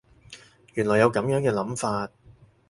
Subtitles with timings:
[0.73, 2.09] 原來有噉樣嘅諗法